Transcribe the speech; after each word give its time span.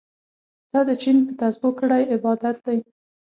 تا 0.71 0.79
د 0.87 0.91
چين 1.01 1.17
په 1.27 1.33
تسبو 1.39 1.69
کړی 1.79 2.03
عبادت 2.15 2.55
دی 2.65 2.77